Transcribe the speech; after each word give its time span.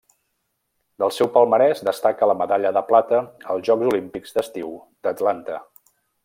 Del 1.01 1.11
seu 1.17 1.27
palmarès 1.35 1.83
destaca 1.89 2.29
la 2.31 2.35
medalla 2.39 2.71
de 2.79 2.83
plata 2.87 3.21
als 3.55 3.69
Jocs 3.69 3.93
Olímpics 3.93 4.35
d'estiu 4.39 4.73
d'Atlanta. 5.07 5.61